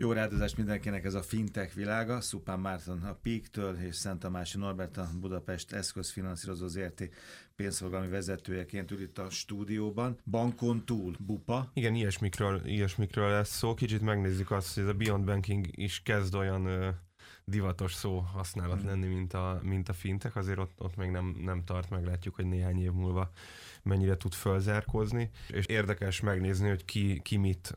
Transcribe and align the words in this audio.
Jó 0.00 0.12
rádozást 0.12 0.56
mindenkinek 0.56 1.04
ez 1.04 1.14
a 1.14 1.22
fintech 1.22 1.74
világa. 1.74 2.20
Szupán 2.20 2.60
Márton 2.60 3.02
a 3.02 3.18
Peak-től 3.22 3.76
és 3.76 3.96
Szent 3.96 4.18
Tamási 4.18 4.58
Norbert 4.58 4.96
a 4.96 5.08
Budapest 5.20 5.72
eszközfinanszírozó 5.72 6.66
ZRT 6.66 7.08
pénzforgalmi 7.56 8.08
vezetőjeként 8.08 8.90
ül 8.90 9.00
itt 9.00 9.18
a 9.18 9.30
stúdióban. 9.30 10.18
Bankon 10.30 10.84
túl, 10.84 11.16
bupa. 11.18 11.70
Igen, 11.74 11.94
ilyesmikről, 11.94 12.60
ilyesmikről 12.64 13.30
lesz 13.30 13.56
szó. 13.56 13.74
Kicsit 13.74 14.00
megnézzük 14.00 14.50
azt, 14.50 14.74
hogy 14.74 14.82
ez 14.82 14.88
a 14.88 14.94
Beyond 14.94 15.24
Banking 15.24 15.66
is 15.70 16.02
kezd 16.02 16.34
olyan 16.34 16.94
divatos 17.48 17.94
szó 17.94 18.18
használat 18.18 18.82
lenni, 18.82 19.06
mint 19.06 19.34
a, 19.34 19.60
mint 19.62 19.88
a 19.88 19.92
fintek, 19.92 20.36
azért 20.36 20.58
ott, 20.58 20.72
ott 20.78 20.96
még 20.96 21.10
nem, 21.10 21.36
nem 21.44 21.64
tart, 21.64 21.90
meglátjuk, 21.90 22.34
hogy 22.34 22.46
néhány 22.46 22.82
év 22.82 22.92
múlva 22.92 23.30
mennyire 23.82 24.16
tud 24.16 24.32
fölzárkozni, 24.32 25.30
és 25.48 25.66
érdekes 25.66 26.20
megnézni, 26.20 26.68
hogy 26.68 26.84
ki, 26.84 27.20
ki 27.22 27.36
mit 27.36 27.74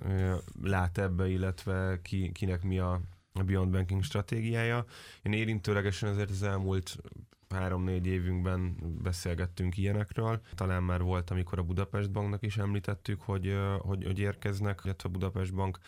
lát 0.64 0.98
ebbe, 0.98 1.30
illetve 1.30 2.00
ki, 2.02 2.32
kinek 2.32 2.64
mi 2.64 2.80
a, 2.80 3.02
a 3.34 3.44
Beyond 3.44 3.72
Banking 3.72 4.04
stratégiája. 4.04 4.86
Én 5.22 5.34
érintőlegesen 5.34 6.10
azért 6.10 6.30
az 6.30 6.44
elmúlt 6.44 6.98
három-négy 7.52 8.06
évünkben 8.06 8.76
beszélgettünk 9.04 9.78
ilyenekről. 9.78 10.42
Talán 10.56 10.84
már 10.84 11.02
volt, 11.02 11.30
amikor 11.30 11.60
a 11.60 11.64
Budapest 11.64 12.12
Banknak 12.12 12.44
is 12.44 12.58
említettük, 12.58 13.22
hogy, 13.22 13.56
hogy, 13.80 14.04
hogy 14.04 14.20
érkeznek, 14.20 14.82
illetve 14.84 15.10
a 15.10 15.12
Budapest 15.12 15.54
Bank 15.54 15.80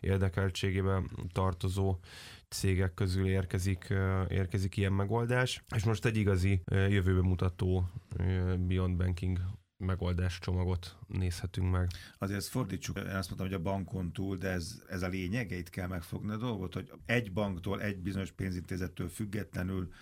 érdekeltségébe 0.00 1.02
tartozó 1.32 1.98
cégek 2.48 2.94
közül 2.94 3.26
érkezik, 3.26 3.94
érkezik 4.28 4.76
ilyen 4.76 4.92
megoldás. 4.92 5.62
És 5.74 5.84
most 5.84 6.04
egy 6.04 6.16
igazi 6.16 6.62
jövőbe 6.70 7.22
mutató 7.22 7.88
Beyond 8.58 8.96
Banking 8.96 9.38
megoldás 9.82 10.38
csomagot 10.38 10.96
nézhetünk 11.06 11.70
meg. 11.70 11.90
Azért 12.18 12.44
fordítsuk, 12.44 12.98
én 12.98 13.04
azt 13.04 13.28
mondtam, 13.28 13.46
hogy 13.46 13.52
a 13.52 13.62
bankon 13.62 14.12
túl, 14.12 14.36
de 14.36 14.48
ez, 14.48 14.82
ez 14.88 15.02
a 15.02 15.08
lényege, 15.08 15.56
itt 15.56 15.70
kell 15.70 15.86
megfogni 15.86 16.32
a 16.32 16.36
dolgot, 16.36 16.74
hogy 16.74 16.92
egy 17.06 17.32
banktól, 17.32 17.82
egy 17.82 17.98
bizonyos 17.98 18.32
pénzintézettől 18.32 19.08
függetlenül 19.08 19.92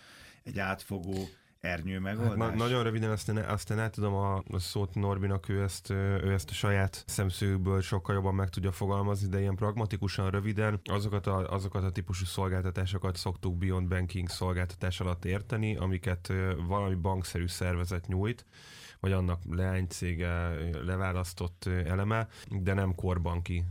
egy 0.44 0.58
átfogó 0.58 1.28
ernyő 1.60 1.98
megoldás? 1.98 2.38
Hát, 2.38 2.55
na, 2.55 2.64
nagyon 2.64 2.83
röviden 2.83 3.10
aztán, 3.10 3.36
aztán 3.36 3.78
át 3.78 3.92
tudom 3.92 4.14
a, 4.14 4.36
a 4.36 4.58
szót 4.58 4.94
Norbinak, 4.94 5.48
ő 5.48 5.62
ezt, 5.62 5.91
ő 5.91 6.33
ezt 6.33 6.50
a 6.50 6.55
saját 6.55 7.05
szemszögből 7.06 7.80
sokkal 7.80 8.14
jobban 8.14 8.34
meg 8.34 8.48
tudja 8.48 8.72
fogalmazni, 8.72 9.28
de 9.28 9.41
ilyen 9.41 9.55
pragmatikusan 9.55 10.30
röviden 10.30 10.80
azokat 10.84 11.27
a, 11.27 11.52
azokat 11.52 11.84
a 11.84 11.91
típusú 11.91 12.24
szolgáltatásokat 12.24 13.16
szoktuk 13.16 13.56
Beyond 13.56 13.88
Banking 13.88 14.28
szolgáltatás 14.28 15.00
alatt 15.00 15.24
érteni, 15.24 15.77
amiket 15.77 16.33
valami 16.66 16.94
bankszerű 16.94 17.46
szervezet 17.46 18.06
nyújt, 18.06 18.44
vagy 19.01 19.12
annak 19.12 19.41
leánycége, 19.51 20.48
leválasztott 20.84 21.65
eleme, 21.65 22.29
de 22.48 22.75
nem 22.75 22.95
korbanki 22.95 23.65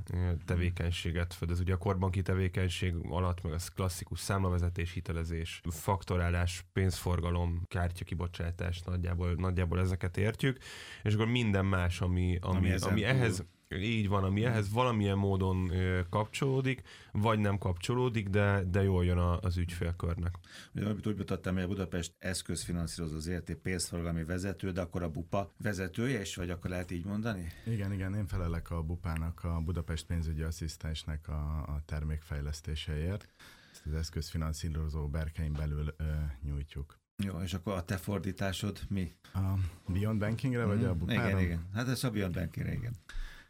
tevékenységet 0.46 1.34
fedez. 1.34 1.60
Ugye 1.60 1.74
a 1.74 1.78
korbanki 1.78 2.22
tevékenység 2.22 2.96
alatt 3.10 3.44
meg 3.44 3.54
az 3.54 3.68
klasszikus 3.68 4.20
számlavezetés, 4.20 4.94
hitelezés, 4.94 5.62
faktorálás, 5.70 6.66
pénzforgalom, 6.74 7.62
kártyakibocsátás, 7.68 8.82
nagyjából, 8.82 9.34
nagyjából 9.34 9.80
ezeket 9.80 10.18
értjük, 10.18 10.58
és 11.04 11.14
akkor 11.14 11.28
minden 11.28 11.66
más, 11.66 12.02
ami, 12.02 12.38
ami, 12.42 12.58
ami, 12.58 12.82
ami 12.82 13.04
ehhez 13.04 13.44
így 13.78 14.08
van, 14.08 14.24
ami 14.24 14.46
ehhez 14.46 14.72
valamilyen 14.72 15.18
módon 15.18 15.72
kapcsolódik, 16.10 16.82
vagy 17.12 17.40
nem 17.40 17.58
kapcsolódik, 17.58 18.30
de, 18.30 18.64
de 18.64 18.84
jól 18.84 19.06
jön 19.06 19.18
az 19.18 19.58
ügyfélkörnek. 19.58 20.36
Ugye, 20.76 20.86
amit 20.86 21.08
úgy 21.08 21.18
mutattam, 21.18 21.54
hogy 21.54 21.64
a 21.64 21.68
Budapest 21.68 22.14
eszközfinanszírozó 22.18 23.16
az 23.16 23.28
érté 23.28 23.54
pénzforgalmi 23.54 24.24
vezető, 24.24 24.72
de 24.72 24.82
akkor 24.82 25.04
a 25.04 25.10
BUPA 25.10 25.54
vezetője 25.58 26.22
is, 26.22 26.36
vagy 26.36 26.50
akkor 26.50 26.70
lehet 26.70 26.92
így 26.92 27.06
mondani? 27.06 27.52
Igen, 27.66 27.94
igen, 27.94 28.16
én 28.16 28.28
felelek 28.28 28.72
a 28.72 28.82
BUPának, 28.82 29.44
a 29.44 29.60
Budapest 29.60 30.06
pénzügyi 30.06 30.42
asszisztensnek 30.42 31.28
a, 31.28 31.58
a 31.62 31.82
termékfejlesztéseért. 31.86 33.28
Ezt 33.72 33.86
az 33.86 33.94
eszközfinanszírozó 33.94 35.08
berkein 35.08 35.54
belül 35.54 35.94
ö, 35.98 36.04
nyújtjuk. 36.42 36.98
Jó, 37.24 37.42
és 37.42 37.54
akkor 37.54 37.74
a 37.74 37.84
te 37.84 37.98
fordításod 37.98 38.80
mi? 38.88 39.16
A 39.34 39.40
Beyond 39.88 40.20
Bankingre, 40.20 40.66
vagy 40.66 40.84
a 40.84 40.96
BUPára? 40.96 41.28
Igen, 41.28 41.40
igen. 41.40 41.70
Hát 41.74 41.88
ez 41.88 42.04
a 42.04 42.10
Beyond 42.10 42.34
Bankingre, 42.34 42.74
igen. 42.74 42.96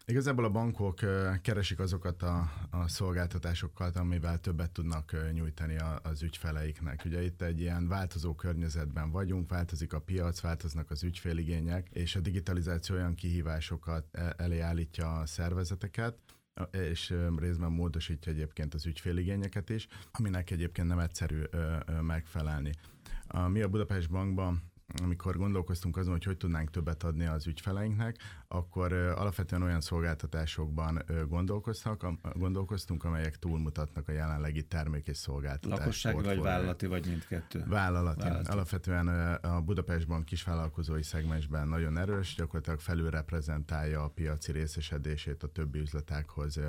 Igazából 0.10 0.46
a 0.46 0.50
bankok 0.50 1.00
keresik 1.42 1.80
azokat 1.80 2.24
a, 2.24 2.52
a 2.70 2.88
szolgáltatásokat, 2.88 3.96
amivel 3.96 4.40
többet 4.40 4.72
tudnak 4.72 5.16
nyújtani 5.34 5.76
az 6.02 6.22
ügyfeleiknek. 6.24 7.02
Ugye 7.06 7.24
itt 7.24 7.42
egy 7.42 7.60
ilyen 7.60 7.88
változó 7.88 8.36
környezetben 8.36 9.12
vagyunk, 9.12 9.50
változik 9.50 9.94
a 9.94 10.00
piac, 10.00 10.40
változnak 10.40 10.92
az 10.92 11.04
ügyféligények, 11.04 11.88
és 11.90 12.16
a 12.16 12.20
digitalizáció 12.20 12.96
olyan 12.96 13.16
kihívásokat 13.16 14.06
e, 14.12 14.34
elé 14.38 14.60
állítja 14.60 15.20
a 15.20 15.26
szervezeteket, 15.26 16.18
és 16.72 17.14
részben 17.38 17.72
módosítja 17.72 18.32
egyébként 18.32 18.74
az 18.74 18.86
ügyféligényeket 18.86 19.70
is, 19.70 19.88
aminek 20.12 20.52
egyébként 20.52 20.88
nem 20.88 21.00
egyszerű 21.00 21.42
megfelelni. 22.02 22.72
Mi 23.48 23.62
a 23.62 23.68
Budapest 23.68 24.10
Bankban 24.10 24.72
amikor 25.04 25.38
gondolkoztunk 25.38 25.98
azon, 25.98 26.12
hogy 26.12 26.24
hogy 26.24 26.38
tudnánk 26.38 26.70
többet 26.70 27.04
adni 27.04 27.26
az 27.26 27.48
ügyfeleinknek, 27.48 28.18
akkor 28.48 28.94
alapvetően 28.94 29.62
olyan 29.62 29.82
szolgáltatásokban 29.82 31.04
gondolkoztak, 31.28 32.06
gondolkoztunk, 32.34 33.04
amelyek 33.04 33.40
túlmutatnak 33.40 34.08
a 34.08 34.12
jelenlegi 34.12 34.64
termék 34.64 35.08
és 35.08 35.18
szolgáltatás. 35.18 35.80
Lakossági 35.80 36.22
vagy 36.22 36.40
vállalati, 36.40 36.86
vagy 36.86 37.08
mindkettő? 37.08 37.64
Vállalati. 37.68 38.22
vállalati. 38.22 38.52
Alapvetően 38.52 39.08
a 39.36 39.62
Budapestban 39.62 40.24
kisvállalkozói 40.24 41.04
szegmensben 41.04 41.68
nagyon 41.68 41.98
erős, 41.98 42.36
gyakorlatilag 42.36 42.80
felülreprezentálja 42.80 44.04
a 44.04 44.10
piaci 44.10 44.52
részesedését 44.52 45.44
a 45.44 45.48
többi 45.48 45.80
üzletákhoz 45.80 46.60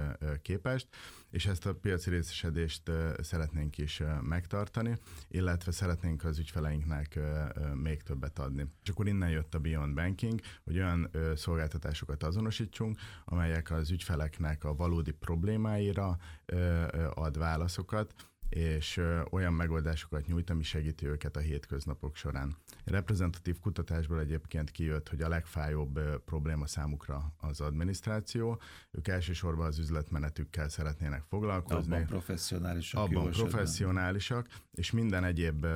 képest, 0.42 0.88
és 1.30 1.46
ezt 1.46 1.66
a 1.66 1.74
piaci 1.74 2.10
részesedést 2.10 2.90
szeretnénk 3.20 3.78
is 3.78 4.02
megtartani, 4.22 4.98
illetve 5.28 5.72
szeretnénk 5.72 6.24
az 6.24 6.38
ügyfeleinknek 6.38 7.18
még 7.74 8.02
többet 8.10 8.38
adni. 8.38 8.66
És 8.82 8.88
akkor 8.88 9.08
innen 9.08 9.30
jött 9.30 9.54
a 9.54 9.58
Beyond 9.58 9.94
Banking, 9.94 10.40
hogy 10.64 10.76
olyan 10.76 11.10
szolgáltatásokat 11.34 12.22
azonosítsunk, 12.22 12.98
amelyek 13.24 13.70
az 13.70 13.90
ügyfeleknek 13.90 14.64
a 14.64 14.74
valódi 14.74 15.12
problémáira 15.12 16.16
ad 17.14 17.38
válaszokat, 17.38 18.14
és 18.50 19.00
olyan 19.30 19.52
megoldásokat 19.52 20.26
nyújt, 20.26 20.50
ami 20.50 20.62
segíti 20.62 21.06
őket 21.06 21.36
a 21.36 21.40
hétköznapok 21.40 22.16
során. 22.16 22.56
Reprezentatív 22.84 23.58
kutatásból 23.60 24.20
egyébként 24.20 24.70
kijött, 24.70 25.08
hogy 25.08 25.22
a 25.22 25.28
legfájóbb 25.28 26.00
probléma 26.24 26.66
számukra 26.66 27.34
az 27.36 27.60
adminisztráció. 27.60 28.60
Ők 28.90 29.08
elsősorban 29.08 29.66
az 29.66 29.78
üzletmenetükkel 29.78 30.68
szeretnének 30.68 31.22
foglalkozni. 31.28 31.94
Abban 31.94 32.06
professzionálisak. 32.06 33.00
Abban 33.00 33.30
professzionálisak, 33.30 34.48
és 34.72 34.90
minden 34.90 35.24
egyéb 35.24 35.66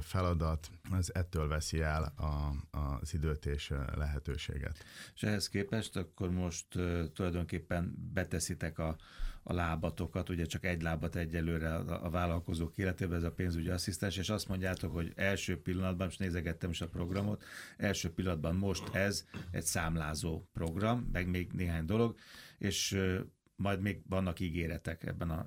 feladat 0.00 0.70
az 0.90 1.14
ettől 1.14 1.48
veszi 1.48 1.80
el 1.80 2.02
a, 2.16 2.52
az 3.00 3.14
időt 3.14 3.46
és 3.46 3.72
lehetőséget. 3.94 4.84
És 5.14 5.22
ehhez 5.22 5.48
képest 5.48 5.96
akkor 5.96 6.30
most 6.30 6.66
tulajdonképpen 7.14 8.10
beteszitek 8.12 8.78
a 8.78 8.96
a 9.42 9.52
lábatokat, 9.52 10.28
ugye 10.28 10.44
csak 10.44 10.64
egy 10.64 10.82
lábat 10.82 11.16
egyelőre 11.16 11.74
a, 11.74 12.04
a 12.04 12.10
vállalkozók 12.10 12.78
életében, 12.78 13.16
ez 13.16 13.22
a 13.22 13.32
pénzügyi 13.32 13.68
asszisztens, 13.68 14.16
és 14.16 14.28
azt 14.28 14.48
mondjátok, 14.48 14.92
hogy 14.92 15.12
első 15.16 15.60
pillanatban, 15.62 16.06
most 16.06 16.18
nézegettem 16.18 16.70
is 16.70 16.80
a 16.80 16.88
programot, 16.88 17.44
első 17.76 18.12
pillanatban 18.12 18.56
most 18.56 18.94
ez 18.94 19.24
egy 19.50 19.64
számlázó 19.64 20.48
program, 20.52 21.08
meg 21.12 21.28
még 21.28 21.52
néhány 21.52 21.84
dolog, 21.84 22.16
és 22.58 22.98
majd 23.56 23.80
még 23.80 24.02
vannak 24.08 24.40
ígéretek 24.40 25.06
ebben 25.06 25.30
a 25.30 25.46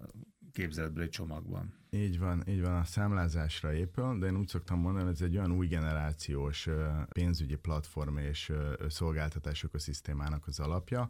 képzeletbeli 0.51 1.09
csomagban. 1.09 1.73
Így 1.95 2.19
van, 2.19 2.43
így 2.47 2.61
van, 2.61 2.75
a 2.75 2.83
számlázásra 2.83 3.73
épül, 3.73 4.17
de 4.19 4.25
én 4.25 4.37
úgy 4.37 4.47
szoktam 4.47 4.79
mondani, 4.79 5.05
hogy 5.05 5.13
ez 5.13 5.21
egy 5.21 5.37
olyan 5.37 5.51
új 5.51 5.67
generációs 5.67 6.69
pénzügyi 7.09 7.55
platform 7.55 8.17
és 8.17 8.51
szolgáltatások 8.87 9.73
a 9.73 9.79
szisztémának 9.79 10.47
az 10.47 10.59
alapja, 10.59 11.09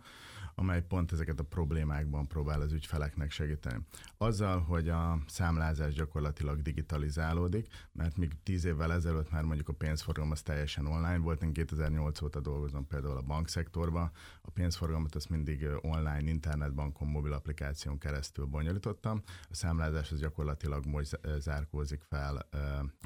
amely 0.56 0.81
pont 0.81 1.12
ezeket 1.12 1.40
a 1.40 1.44
problémákban 1.44 2.28
próbál 2.28 2.62
az 2.62 2.72
ügyfeleknek 2.72 3.31
segíteni. 3.31 3.85
Azzal, 4.18 4.59
hogy 4.59 4.90
a 4.90 5.20
számlázás 5.28 5.93
gyakorlatilag 5.93 6.61
digitalizálódik, 6.61 7.67
mert 7.91 8.17
még 8.17 8.31
tíz 8.43 8.66
évvel 8.66 8.93
ezelőtt 8.93 9.31
már 9.31 9.43
mondjuk 9.43 9.70
a 9.70 9.73
pénzforgalom 9.73 10.31
az 10.31 10.41
teljesen 10.41 10.85
online 10.85 11.17
volt, 11.17 11.43
én 11.43 11.53
2008 11.53 12.22
óta 12.22 12.40
dolgozom 12.40 12.88
például 12.88 13.17
a 13.17 13.22
bankszektorban, 13.22 14.11
a 14.41 14.49
pénzforgalmat 14.49 15.16
azt 15.16 15.29
mindig 15.29 15.67
online, 15.81 16.29
internetbankon, 16.29 17.08
mobil 17.08 17.34
applikáción 17.34 17.97
keresztül 17.97 18.46
bonyolítottam, 18.46 19.22
a 19.49 19.55
számlázás 19.55 20.11
az 20.11 20.20
gyakorlatilag 20.20 20.75
gyakorlatilag 20.76 20.86
most 20.86 21.42
zárkózik 21.42 22.02
fel 22.10 22.48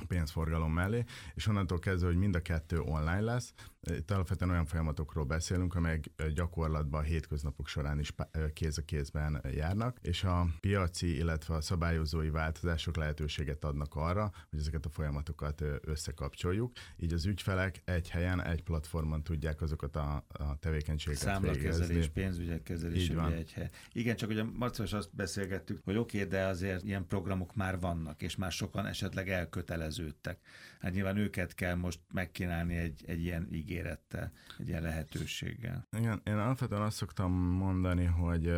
pénzforgalom 0.08 0.74
mellé, 0.74 1.04
és 1.34 1.48
onnantól 1.48 1.80
kezdve, 1.80 2.08
hogy 2.08 2.18
mind 2.18 2.36
a 2.36 2.42
kettő 2.42 2.80
online 2.80 3.22
lesz, 3.22 3.54
itt 3.82 4.12
alapvetően 4.12 4.52
olyan 4.52 4.66
folyamatokról 4.66 5.26
beszélünk, 5.26 5.76
amelyek 5.76 6.10
gyakorlatban 6.34 7.00
a 7.00 7.04
hétköznapok 7.04 7.68
során 7.68 8.00
is 8.00 8.14
kéz 8.54 8.78
a 8.78 8.82
kézben 8.82 9.42
járnak, 9.52 9.98
és 10.02 10.24
a 10.24 10.48
piaci, 10.60 11.16
illetve 11.16 11.56
a 11.56 11.62
szabályozói 11.62 12.30
változások 12.30 12.96
lehetőséget 12.96 13.64
adnak 13.64 13.96
arra, 13.96 14.32
hogy 14.50 14.60
ezeket 14.60 14.86
a 14.86 14.90
folyamatokat 14.90 15.64
összekapcsoljuk. 15.82 16.72
Így 16.98 17.14
az 17.14 17.26
ügyfelek 17.26 17.82
egy 17.86 18.10
helyen, 18.10 18.44
egy 18.44 18.64
platformon 18.64 19.24
tudják 19.24 19.62
azokat 19.62 19.96
a, 19.96 20.26
a 20.28 20.58
tevékenységeket 20.60 21.24
Számlakezelés, 21.24 22.08
pénzügyek 22.08 22.64
kezelés, 22.64 23.10
egy 23.10 23.52
hely. 23.52 23.70
Igen, 23.92 24.16
csak 24.16 24.30
ugye 24.30 24.44
Marcos 24.44 24.94
azt 24.94 25.16
beszélgettük, 25.16 25.80
hogy 25.84 25.98
oké, 25.98 26.18
okay, 26.18 26.30
de 26.30 26.46
azért 26.46 26.84
ilyen 26.84 27.06
programok 27.08 27.56
már 27.60 27.80
vannak, 27.80 28.22
és 28.22 28.36
már 28.36 28.52
sokan 28.52 28.86
esetleg 28.86 29.30
elköteleződtek. 29.30 30.40
Hát 30.80 30.94
nyilván 30.94 31.18
őket 31.18 31.56
kell 31.56 31.76
most 31.76 32.00
megkínálni 32.14 32.76
egy, 32.76 33.04
egy 33.08 33.24
ilyen 33.24 33.48
ígérettel, 33.52 34.32
egy 34.58 34.68
ilyen 34.68 34.82
lehetőséggel. 34.82 35.88
Igen, 35.98 36.22
én 36.26 36.34
alapvetően 36.34 36.82
azt 36.82 36.98
szoktam 36.98 37.32
mondani, 37.34 38.06
hogy 38.06 38.54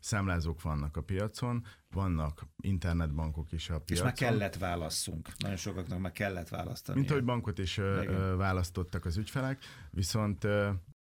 számlázók 0.00 0.62
vannak 0.62 0.96
a 0.96 1.02
piacon, 1.02 1.64
vannak 1.90 2.46
internetbankok 2.60 3.52
is 3.52 3.70
a 3.70 3.80
piacon. 3.80 3.96
És 3.96 4.02
már 4.02 4.30
kellett 4.30 4.56
válasszunk. 4.56 5.28
Nagyon 5.38 5.56
sokaknak 5.56 5.98
már 5.98 6.12
kellett 6.12 6.48
választani. 6.48 6.98
Mint 6.98 7.10
ahogy 7.10 7.24
bankot 7.24 7.58
is 7.58 7.76
Igen. 7.76 8.36
választottak 8.36 9.04
az 9.04 9.16
ügyfelek, 9.16 9.62
viszont 9.90 10.46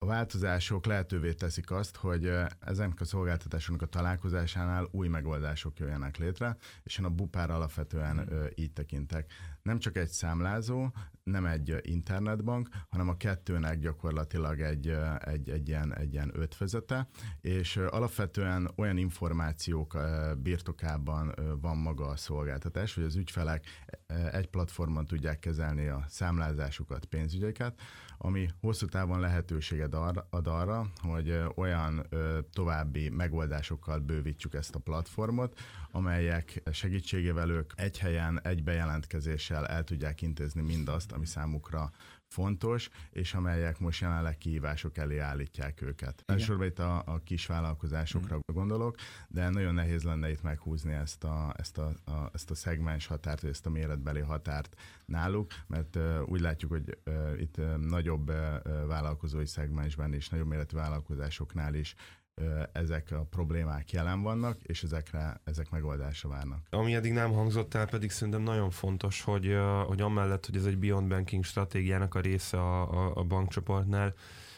a 0.03 0.05
változások 0.05 0.85
lehetővé 0.85 1.33
teszik 1.33 1.71
azt, 1.71 1.95
hogy 1.95 2.31
ezen 2.59 2.93
a 2.99 3.05
szolgáltatásoknak 3.05 3.81
a 3.81 3.85
találkozásánál 3.85 4.87
új 4.91 5.07
megoldások 5.07 5.79
jöjjenek 5.79 6.17
létre, 6.17 6.57
és 6.83 6.97
én 6.97 7.05
a 7.05 7.09
bupár 7.09 7.49
alapvetően 7.49 8.27
hmm. 8.27 8.45
így 8.55 8.71
tekintek. 8.71 9.31
Nem 9.63 9.79
csak 9.79 9.97
egy 9.97 10.09
számlázó, 10.09 10.91
nem 11.23 11.45
egy 11.45 11.75
internetbank, 11.81 12.69
hanem 12.89 13.09
a 13.09 13.17
kettőnek 13.17 13.79
gyakorlatilag 13.79 14.59
egy, 14.61 14.95
egy, 15.19 15.49
egy, 15.49 15.67
ilyen, 15.67 15.95
egy 15.97 16.13
ilyen 16.13 16.31
ötvözete, 16.33 17.07
és 17.41 17.77
alapvetően 17.77 18.71
olyan 18.75 18.97
információk 18.97 19.97
birtokában 20.37 21.33
van 21.61 21.77
maga 21.77 22.05
a 22.05 22.15
szolgáltatás, 22.15 22.95
hogy 22.95 23.03
az 23.03 23.15
ügyfelek 23.15 23.65
egy 24.31 24.47
platformon 24.47 25.05
tudják 25.05 25.39
kezelni 25.39 25.87
a 25.87 26.05
számlázásukat, 26.07 27.05
pénzügyeket, 27.05 27.81
ami 28.17 28.47
hosszú 28.61 28.85
távon 28.85 29.19
lehetőséget 29.19 29.93
ad 30.29 30.47
arra, 30.47 30.85
hogy 31.01 31.43
olyan 31.55 32.07
további 32.51 33.09
megoldásokkal 33.09 33.99
bővítsük 33.99 34.53
ezt 34.53 34.75
a 34.75 34.79
platformot, 34.79 35.59
amelyek 35.91 36.63
segítségével 36.71 37.49
ők 37.49 37.71
egy 37.75 37.99
helyen, 37.99 38.39
egy 38.43 38.63
bejelentkezéssel 38.63 39.52
el 39.53 39.83
tudják 39.83 40.21
intézni 40.21 40.61
mindazt, 40.61 41.11
ami 41.11 41.25
számukra 41.25 41.91
fontos, 42.33 42.89
és 43.09 43.33
amelyek 43.33 43.79
most 43.79 44.01
jelenleg 44.01 44.37
kihívások 44.37 44.97
elé 44.97 45.17
állítják 45.17 45.81
őket. 45.81 46.23
Elsősorban 46.25 46.67
itt 46.67 46.79
a, 46.79 47.03
a 47.05 47.19
kis 47.23 47.45
vállalkozásokra 47.45 48.35
mm. 48.35 48.53
gondolok, 48.53 48.95
de 49.27 49.49
nagyon 49.49 49.73
nehéz 49.73 50.03
lenne 50.03 50.29
itt 50.29 50.41
meghúzni 50.41 50.93
ezt 50.93 51.23
a, 51.23 51.53
ezt 51.57 51.77
a, 51.77 51.93
a, 52.05 52.29
ezt 52.33 52.51
a 52.51 52.55
szegmens 52.55 53.05
határt, 53.05 53.43
ezt 53.43 53.65
a 53.65 53.69
méretbeli 53.69 54.19
határt 54.19 54.75
náluk, 55.05 55.51
mert 55.67 55.95
uh, 55.95 56.21
úgy 56.25 56.39
látjuk, 56.39 56.71
hogy 56.71 56.97
uh, 57.05 57.41
itt 57.41 57.57
uh, 57.57 57.75
nagyobb 57.75 58.29
uh, 58.29 58.35
vállalkozói 58.87 59.45
szegmensben 59.45 60.13
és 60.13 60.29
nagyobb 60.29 60.47
méretű 60.47 60.77
vállalkozásoknál 60.77 61.73
is 61.73 61.95
ezek 62.71 63.11
a 63.11 63.25
problémák 63.29 63.91
jelen 63.91 64.21
vannak, 64.21 64.57
és 64.61 64.83
ezekre, 64.83 65.41
ezek 65.43 65.69
megoldásra 65.69 66.29
várnak. 66.29 66.67
Ami 66.69 66.95
eddig 66.95 67.13
nem 67.13 67.31
hangzott 67.31 67.73
el, 67.73 67.85
pedig 67.85 68.11
szerintem 68.11 68.41
nagyon 68.41 68.69
fontos, 68.69 69.21
hogy, 69.21 69.57
hogy 69.85 70.01
amellett, 70.01 70.45
hogy 70.45 70.55
ez 70.55 70.65
egy 70.65 70.77
Beyond 70.77 71.07
Banking 71.07 71.43
stratégiának 71.43 72.15
a 72.15 72.19
része 72.19 72.57
a, 72.57 73.05
a, 73.05 73.15
a 73.15 73.23
bankcsoportnál, 73.23 74.13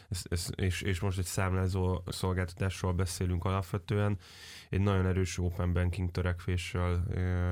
ez, 0.08 0.22
ez, 0.28 0.50
és, 0.56 0.82
és 0.82 1.00
most 1.00 1.18
egy 1.18 1.24
számlázó 1.24 2.02
szolgáltatásról 2.06 2.92
beszélünk 2.92 3.44
alapvetően, 3.44 4.18
egy 4.70 4.80
nagyon 4.80 5.06
erős 5.06 5.38
open 5.38 5.72
banking 5.72 6.10
törekvésről 6.10 7.02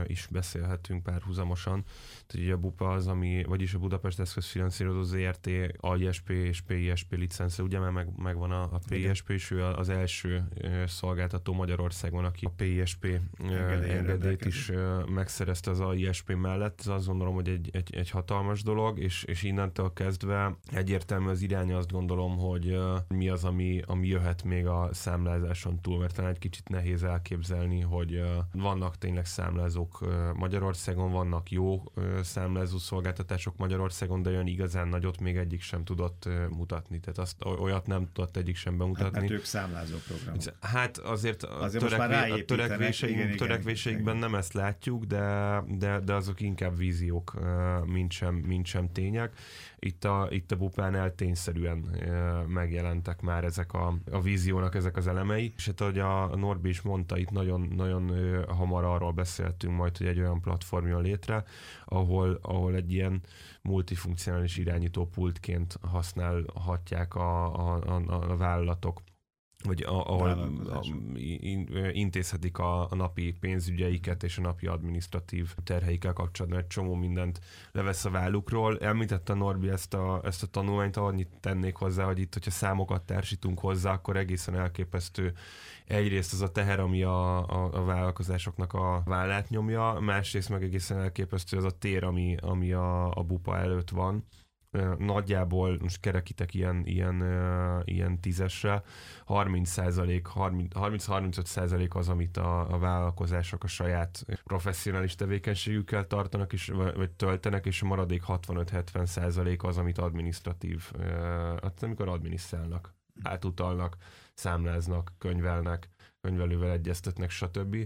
is 0.06 0.26
beszélhetünk 0.30 1.02
párhuzamosan. 1.02 1.84
Tehát 2.26 2.46
ugye 2.46 2.52
a 2.52 2.56
BUPA 2.56 2.92
az, 2.92 3.06
ami, 3.06 3.44
vagyis 3.44 3.74
a 3.74 3.78
Budapest 3.78 4.20
Eszközfinanszírozó 4.20 5.02
ZRT, 5.02 5.50
AISP 5.76 6.30
és 6.30 6.60
PISP 6.60 7.12
licence, 7.12 7.62
ugye 7.62 7.78
mert 7.78 7.92
meg, 7.92 8.08
megvan 8.16 8.50
a, 8.50 8.62
a 8.62 8.80
PISP, 8.88 9.30
és 9.30 9.50
ő 9.50 9.64
az 9.64 9.88
első 9.88 10.48
szolgáltató 10.86 11.52
Magyarországon, 11.52 12.24
aki 12.24 12.44
a 12.44 12.52
PISP 12.56 13.06
engedélyt 13.88 14.44
is 14.44 14.70
megszerezte 15.06 15.70
az 15.70 15.80
AISP 15.80 16.34
mellett. 16.34 16.80
Ez 16.80 16.86
azt 16.86 17.06
gondolom, 17.06 17.34
hogy 17.34 17.48
egy, 17.48 17.70
egy, 17.72 17.94
egy 17.94 18.10
hatalmas 18.10 18.62
dolog, 18.62 18.98
és, 18.98 19.22
és 19.24 19.42
innentől 19.42 19.92
kezdve 19.92 20.56
egyértelmű 20.72 21.28
az 21.28 21.42
irány, 21.42 21.72
azt 21.72 21.92
gondolom, 21.92 22.38
hogy 22.48 22.78
mi 23.08 23.28
az, 23.28 23.44
ami, 23.44 23.82
ami 23.86 24.06
jöhet 24.06 24.42
még 24.42 24.66
a 24.66 24.88
számlázáson 24.92 25.80
túl, 25.80 25.98
mert 25.98 26.14
talán 26.14 26.30
egy 26.30 26.38
kicsit 26.38 26.68
nehéz 26.68 27.02
elképzelni, 27.02 27.80
hogy 27.80 28.22
vannak 28.52 28.98
tényleg 28.98 29.26
számlázók 29.26 30.04
Magyarországon, 30.34 31.12
vannak 31.12 31.50
jó 31.50 31.82
számlázó 32.22 32.78
szolgáltatások 32.78 33.56
Magyarországon, 33.56 34.22
de 34.22 34.30
olyan 34.30 34.46
igazán 34.46 34.88
nagyot 34.88 35.20
még 35.20 35.36
egyik 35.36 35.60
sem 35.60 35.84
tudott 35.84 36.28
mutatni. 36.50 37.00
Tehát 37.00 37.18
azt 37.18 37.44
olyat 37.44 37.86
nem 37.86 38.08
tudott 38.12 38.36
egyik 38.36 38.56
sem 38.56 38.78
bemutatni. 38.78 39.12
Hát, 39.12 39.22
hát 39.22 39.30
ők 39.30 39.44
számlázó 39.44 39.96
programok. 40.06 40.42
Hát 40.60 40.98
azért, 40.98 41.42
azért 41.42 41.84
törekvé, 41.88 42.30
a 42.30 42.44
törekvéseink, 42.44 43.18
igen, 43.18 43.36
törekvéseikben 43.36 44.16
igen. 44.16 44.30
nem 44.30 44.38
ezt 44.38 44.52
látjuk, 44.52 45.04
de, 45.04 45.62
de, 45.68 46.00
de 46.00 46.14
azok 46.14 46.40
inkább 46.40 46.76
víziók, 46.76 47.34
mint 47.84 48.12
sem, 48.12 48.34
mint 48.34 48.66
sem 48.66 48.92
tények 48.92 49.32
itt 49.84 50.04
a, 50.04 50.26
itt 50.30 50.52
a 50.52 50.56
bupán 50.56 50.94
eltényszerűen 50.94 51.84
megjelentek 52.46 53.20
már 53.20 53.44
ezek 53.44 53.72
a, 53.72 53.98
a 54.10 54.20
víziónak 54.20 54.74
ezek 54.74 54.96
az 54.96 55.06
elemei, 55.06 55.52
és 55.56 55.66
hát 55.66 55.80
ahogy 55.80 55.98
a 55.98 56.36
Norbi 56.36 56.68
is 56.68 56.80
mondta, 56.80 57.18
itt 57.18 57.30
nagyon, 57.30 57.60
nagyon 57.76 58.12
hamar 58.48 58.84
arról 58.84 59.12
beszéltünk 59.12 59.76
majd, 59.76 59.96
hogy 59.96 60.06
egy 60.06 60.18
olyan 60.18 60.40
platform 60.40 60.86
jön 60.86 61.02
létre, 61.02 61.44
ahol, 61.84 62.38
ahol 62.42 62.74
egy 62.74 62.92
ilyen 62.92 63.20
multifunkcionális 63.62 64.56
irányító 64.56 65.06
pultként 65.06 65.78
használhatják 65.82 67.14
a, 67.14 67.54
a, 67.54 67.82
a, 67.86 68.30
a 68.30 68.36
vállalatok 68.36 69.02
vagy 69.64 69.82
ahol 69.82 70.30
a, 70.68 70.84
intézhetik 71.92 72.58
a, 72.58 72.90
a 72.90 72.94
napi 72.94 73.36
pénzügyeiket 73.40 74.22
és 74.22 74.38
a 74.38 74.40
napi 74.40 74.66
administratív 74.66 75.54
terheikkel 75.64 76.12
kapcsolatban 76.12 76.60
egy 76.60 76.66
csomó 76.66 76.94
mindent 76.94 77.40
levesz 77.72 78.04
a 78.04 78.10
vállukról. 78.10 78.78
Említette 78.78 79.34
Norbi 79.34 79.68
ezt 79.68 79.94
a, 79.94 80.20
ezt 80.24 80.42
a 80.42 80.46
tanulmányt, 80.46 80.96
annyit 80.96 81.28
tennék 81.40 81.76
hozzá, 81.76 82.04
hogy 82.04 82.18
itt, 82.18 82.32
hogyha 82.32 82.50
számokat 82.50 83.02
társítunk 83.02 83.58
hozzá, 83.58 83.92
akkor 83.92 84.16
egészen 84.16 84.54
elképesztő. 84.54 85.32
Egyrészt 85.86 86.32
az 86.32 86.40
a 86.40 86.52
teher, 86.52 86.80
ami 86.80 87.02
a, 87.02 87.48
a, 87.48 87.68
a 87.72 87.84
vállalkozásoknak 87.84 88.72
a 88.72 89.02
vállát 89.04 89.48
nyomja, 89.48 89.98
másrészt 90.00 90.48
meg 90.48 90.62
egészen 90.62 90.98
elképesztő 90.98 91.56
az 91.56 91.64
a 91.64 91.78
tér, 91.78 92.04
ami, 92.04 92.36
ami 92.40 92.72
a, 92.72 93.10
a 93.10 93.22
bupa 93.22 93.58
előtt 93.58 93.90
van 93.90 94.24
nagyjából, 94.98 95.78
most 95.80 96.00
kerekítek 96.00 96.54
ilyen, 96.54 96.82
ilyen, 96.86 97.22
ilyen 97.84 98.20
tízesre, 98.20 98.82
30 99.24 99.68
százalék, 99.68 100.28
30-35 100.34 101.44
százalék 101.44 101.94
az, 101.94 102.08
amit 102.08 102.36
a, 102.36 102.74
a 102.74 102.78
vállalkozások 102.78 103.64
a 103.64 103.66
saját 103.66 104.26
professzionális 104.44 105.14
tevékenységükkel 105.14 106.06
tartanak, 106.06 106.52
és, 106.52 106.72
vagy 106.94 107.10
töltenek, 107.10 107.66
és 107.66 107.82
a 107.82 107.86
maradék 107.86 108.22
65-70 108.26 109.06
százalék 109.06 109.62
az, 109.62 109.78
amit 109.78 109.98
administratív, 109.98 110.92
hát 111.62 111.82
amikor 111.82 112.08
adminisztrálnak, 112.08 112.94
átutalnak, 113.22 113.96
számláznak, 114.34 115.12
könyvelnek, 115.18 115.88
könyvelővel 116.20 116.70
egyeztetnek, 116.70 117.30
stb 117.30 117.76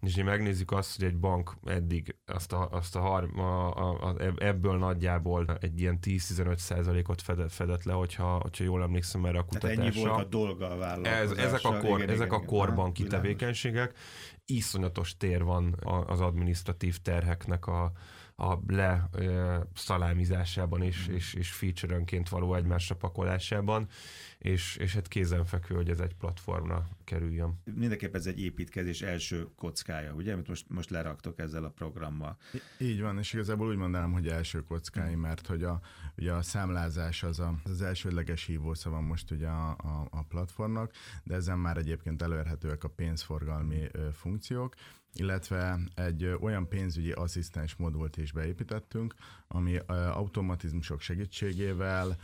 és 0.00 0.14
megnézzük 0.14 0.70
azt, 0.70 0.96
hogy 0.96 1.04
egy 1.04 1.16
bank 1.16 1.56
eddig 1.64 2.16
azt 2.26 2.52
a, 2.52 2.68
azt 2.70 2.96
a, 2.96 3.22
a, 3.22 3.76
a, 3.76 4.08
a 4.08 4.14
ebből 4.36 4.78
nagyjából 4.78 5.58
egy 5.60 5.80
ilyen 5.80 5.98
10-15 6.02 6.56
százalékot 6.56 7.22
fedett, 7.22 7.52
fedett 7.52 7.82
le, 7.82 7.92
hogyha, 7.92 8.38
hogyha 8.40 8.64
jól 8.64 8.82
emlékszem 8.82 9.24
erre 9.24 9.38
a 9.38 9.44
kutatásra. 9.44 9.76
Tehát 9.76 9.94
ennyi 9.94 10.04
volt 10.06 10.20
a 10.20 10.24
dolga 10.24 10.70
a 10.70 11.06
Ez, 11.06 11.30
ezek 11.30 11.64
a, 11.64 11.78
kor, 11.78 11.98
igen, 11.98 12.08
ezek 12.10 12.26
igen, 12.26 12.40
a 12.40 12.44
korbanki 12.44 13.04
igen, 13.04 13.20
tevékenységek. 13.20 13.98
Iszonyatos 14.44 15.16
tér 15.16 15.44
van 15.44 15.76
az 16.06 16.20
administratív 16.20 16.98
terheknek 16.98 17.66
a, 17.66 17.92
a 18.36 18.58
le 18.66 19.08
szalámizásában 19.74 20.82
és, 20.82 21.08
mm. 21.08 21.14
és, 21.14 21.34
és 21.34 21.50
feature-önként 21.50 22.28
való 22.28 22.54
egymásra 22.54 22.94
pakolásában, 22.94 23.88
és, 24.38 24.76
és 24.76 24.94
hát 24.94 25.08
kézenfekvő, 25.08 25.74
hogy 25.74 25.90
ez 25.90 26.00
egy 26.00 26.14
platformra 26.14 26.88
kerüljön. 27.04 27.60
Mindenképp 27.74 28.14
ez 28.14 28.26
egy 28.26 28.40
építkezés 28.40 29.02
első 29.02 29.48
kockája, 29.56 30.12
ugye, 30.12 30.32
amit 30.32 30.48
most, 30.48 30.68
most 30.68 30.90
leraktok 30.90 31.38
ezzel 31.38 31.64
a 31.64 31.70
programmal. 31.70 32.36
Így 32.78 33.00
van, 33.00 33.18
és 33.18 33.32
igazából 33.32 33.68
úgy 33.68 33.76
mondanám, 33.76 34.12
hogy 34.12 34.28
első 34.28 34.62
kockái, 34.62 35.14
mm. 35.14 35.20
mert 35.20 35.46
hogy 35.46 35.62
a, 35.62 35.80
ugye 36.16 36.32
a 36.32 36.42
számlázás 36.42 37.22
az 37.22 37.40
a, 37.40 37.54
az 37.64 37.82
elsődleges 37.82 38.44
hívószava 38.44 39.00
most 39.00 39.30
ugye 39.30 39.48
a, 39.48 39.70
a, 39.70 40.08
a 40.10 40.22
platformnak, 40.22 40.92
de 41.24 41.34
ezen 41.34 41.58
már 41.58 41.76
egyébként 41.76 42.22
elérhetőek 42.22 42.84
a 42.84 42.88
pénzforgalmi 42.88 43.88
funkciók, 44.12 44.74
illetve 45.18 45.78
egy 45.94 46.36
olyan 46.40 46.68
pénzügyi 46.68 47.12
asszisztens 47.12 47.76
modult 47.76 48.16
is 48.16 48.32
beépítettünk, 48.32 49.14
ami 49.48 49.76
automatizmusok 50.12 51.00
segítségével 51.00 52.16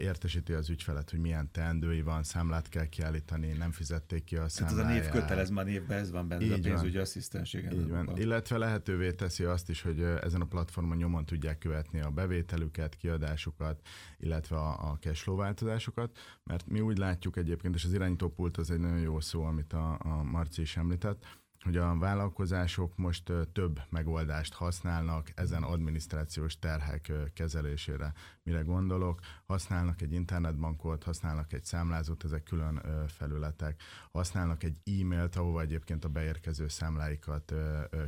értesíti 0.00 0.52
az 0.52 0.70
ügyfelet, 0.70 1.10
hogy 1.10 1.20
milyen 1.20 1.50
teendői 1.58 2.02
van, 2.02 2.22
számlát 2.22 2.68
kell 2.68 2.86
kiállítani, 2.86 3.52
nem 3.52 3.70
fizették 3.70 4.24
ki 4.24 4.36
a 4.36 4.48
számláját. 4.48 4.86
Hát 4.86 4.94
ez 4.94 4.96
a 4.96 5.00
név 5.00 5.22
kötelez, 5.22 5.50
már 5.50 5.64
névben 5.64 5.98
ez 5.98 6.10
van 6.10 6.28
benne, 6.28 6.44
Így 6.44 6.50
a 6.50 6.58
pénzügyi 6.60 6.92
van. 6.92 7.02
asszisztens. 7.02 7.52
Igen, 7.52 7.72
Így 7.72 7.88
van. 7.88 8.16
Illetve 8.16 8.58
lehetővé 8.58 9.12
teszi 9.12 9.44
azt 9.44 9.68
is, 9.68 9.82
hogy 9.82 10.02
ezen 10.02 10.40
a 10.40 10.44
platformon 10.44 10.96
nyomon 10.96 11.24
tudják 11.24 11.58
követni 11.58 12.00
a 12.00 12.10
bevételüket, 12.10 12.96
kiadásukat, 12.96 13.80
illetve 14.18 14.56
a, 14.56 14.90
a 14.90 14.98
cashflow 15.00 15.36
változásokat, 15.36 16.18
mert 16.44 16.68
mi 16.68 16.80
úgy 16.80 16.98
látjuk 16.98 17.36
egyébként, 17.36 17.74
és 17.74 17.84
az 17.84 17.92
irányítópult 17.92 18.56
az 18.56 18.70
egy 18.70 18.80
nagyon 18.80 19.00
jó 19.00 19.20
szó, 19.20 19.42
amit 19.42 19.72
a, 19.72 19.98
a 19.98 20.22
Marci 20.22 20.60
is 20.60 20.76
említett, 20.76 21.24
hogy 21.64 21.76
a 21.76 21.98
vállalkozások 21.98 22.96
most 22.96 23.32
több 23.52 23.80
megoldást 23.90 24.54
használnak 24.54 25.28
ezen 25.34 25.62
adminisztrációs 25.62 26.58
terhek 26.58 27.12
kezelésére. 27.34 28.12
Mire 28.42 28.60
gondolok? 28.60 29.20
Használnak 29.46 30.02
egy 30.02 30.12
internetbankot, 30.12 31.02
használnak 31.02 31.52
egy 31.52 31.64
számlázót, 31.64 32.24
ezek 32.24 32.42
külön 32.42 32.82
felületek, 33.06 33.82
használnak 34.12 34.62
egy 34.62 34.76
e-mailt, 34.84 35.36
ahova 35.36 35.60
egyébként 35.60 36.04
a 36.04 36.08
beérkező 36.08 36.68
számláikat 36.68 37.54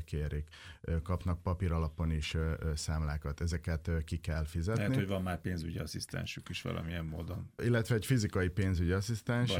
kérik, 0.04 0.48
kapnak 1.02 1.42
papír 1.42 1.72
alapon 1.72 2.10
is 2.10 2.36
számlákat, 2.74 3.40
ezeket 3.40 3.90
ki 4.04 4.16
kell 4.16 4.44
fizetni. 4.44 4.80
Lehet, 4.80 4.96
hogy 4.96 5.08
van 5.08 5.22
már 5.22 5.40
pénzügyi 5.40 5.78
asszisztensük 5.78 6.48
is 6.48 6.62
valamilyen 6.62 7.04
módon. 7.04 7.50
Illetve 7.62 7.94
egy 7.94 8.06
fizikai 8.06 8.48
pénzügyi 8.48 8.92
asszisztens. 8.92 9.52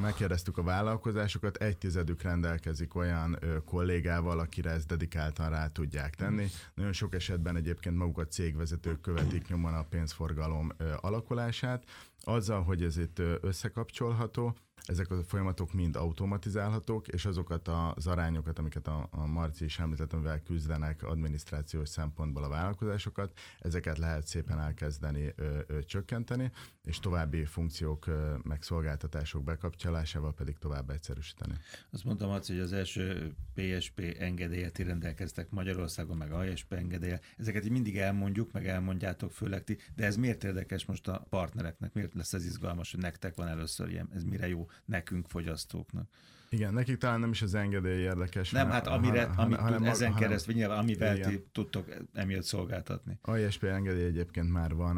Megkérdeztük 0.00 0.58
a 0.58 0.62
vállalkozásokat, 0.62 1.56
egy 1.56 1.78
tizedük 1.78 2.22
rendelkezik 2.22 2.81
találkozik 2.88 2.94
olyan 2.94 3.38
kollégával, 3.64 4.38
akire 4.38 4.70
ezt 4.70 4.86
dedikáltan 4.86 5.50
rá 5.50 5.68
tudják 5.68 6.14
tenni. 6.14 6.46
Nagyon 6.74 6.92
sok 6.92 7.14
esetben 7.14 7.56
egyébként 7.56 7.96
maguk 7.96 8.18
a 8.18 8.26
cégvezetők 8.26 9.00
követik 9.00 9.48
nyomon 9.48 9.74
a 9.74 9.82
pénzforgalom 9.82 10.72
alakulását. 11.00 11.84
Azzal, 12.24 12.62
hogy 12.62 12.82
ez 12.82 12.96
itt 12.96 13.22
összekapcsolható, 13.40 14.56
ezek 14.84 15.10
a 15.10 15.22
folyamatok 15.22 15.72
mind 15.72 15.96
automatizálhatók, 15.96 17.08
és 17.08 17.24
azokat 17.24 17.68
az 17.68 18.06
arányokat, 18.06 18.58
amiket 18.58 18.86
a, 18.86 19.08
a 19.10 19.26
Marci 19.26 19.64
is 19.64 19.78
említett, 19.78 20.12
amivel 20.12 20.42
küzdenek 20.42 21.02
adminisztrációs 21.02 21.88
szempontból 21.88 22.44
a 22.44 22.48
vállalkozásokat, 22.48 23.38
ezeket 23.58 23.98
lehet 23.98 24.26
szépen 24.26 24.60
elkezdeni 24.60 25.32
ö, 25.36 25.58
ö, 25.66 25.82
csökkenteni, 25.82 26.50
és 26.84 26.98
további 26.98 27.44
funkciók 27.44 28.06
ö, 28.06 28.34
meg 28.42 28.62
szolgáltatások 28.62 29.44
bekapcsolásával 29.44 30.34
pedig 30.34 30.58
tovább 30.58 30.90
egyszerűsíteni. 30.90 31.54
Azt 31.90 32.04
mondtam, 32.04 32.28
Marci, 32.28 32.52
hogy 32.52 32.62
az 32.62 32.72
első 32.72 33.34
PSP 33.54 34.16
engedélyet 34.18 34.78
rendelkeztek 34.78 35.50
Magyarországon, 35.50 36.16
meg 36.16 36.32
ASP 36.32 36.72
engedélye. 36.72 37.20
Ezeket 37.36 37.64
így 37.64 37.70
mindig 37.70 37.98
elmondjuk, 37.98 38.52
meg 38.52 38.66
elmondjátok 38.66 39.32
főleg 39.32 39.64
ti, 39.64 39.78
de 39.94 40.04
ez 40.04 40.16
miért 40.16 40.44
érdekes 40.44 40.84
most 40.84 41.08
a 41.08 41.26
partnereknek? 41.30 41.92
Miért 41.92 42.14
lesz 42.14 42.32
ez 42.32 42.44
izgalmas, 42.44 42.90
hogy 42.90 43.00
nektek 43.00 43.34
van 43.34 43.48
először 43.48 43.88
ilyen? 43.88 44.10
Ez 44.14 44.24
mire 44.24 44.48
jó 44.48 44.66
nekünk 44.84 45.28
fogyasztóknak. 45.28 46.08
Igen, 46.52 46.72
nekik 46.72 46.96
talán 46.96 47.20
nem 47.20 47.30
is 47.30 47.42
az 47.42 47.54
engedély 47.54 48.00
érdekes. 48.00 48.50
Nem, 48.50 48.70
hát 48.70 48.86
amire, 48.86 49.24
ha, 49.24 49.42
amit 49.42 49.58
hanem, 49.58 49.78
tud, 49.78 49.86
ezen 49.86 50.12
hanem, 50.12 50.28
keresztül, 50.28 50.54
nyilván, 50.54 50.78
amivel 50.78 51.16
igen. 51.16 51.30
ti 51.30 51.44
tudtok 51.52 51.86
emiatt 52.12 52.42
szolgáltatni. 52.42 53.18
A 53.22 53.36
ISP 53.36 53.64
engedély 53.64 54.04
egyébként 54.04 54.50
már 54.50 54.74
van 54.74 54.96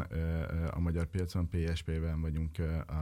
a 0.71 0.79
magyar 0.79 1.05
piacon, 1.05 1.49
PSP-ben 1.49 2.21
vagyunk 2.21 2.57